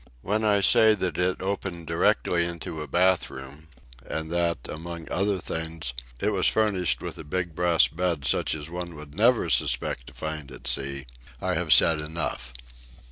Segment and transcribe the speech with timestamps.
[0.23, 3.67] When I say that it opened directly into a bath room,
[4.03, 8.67] and that, among other things, it was furnished with a big brass bed such as
[8.67, 11.05] one would never suspect to find at sea,
[11.39, 12.51] I have said enough.